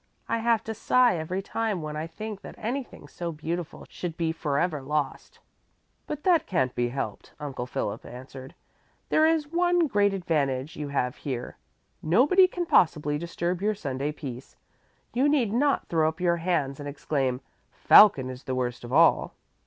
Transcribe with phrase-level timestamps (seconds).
[0.27, 4.31] I have to sigh every time when I think that anything so beautiful should be
[4.31, 5.37] forever lost."
[6.07, 8.55] "But that can't be helped," Uncle Philip answered.
[9.09, 11.55] "There is one great advantage you have here.
[12.01, 14.55] Nobody can possibly disturb your Sunday peace.
[15.13, 17.39] You need not throw up your hands and exclaim:
[17.71, 19.35] 'Falcon is the worst of all.'"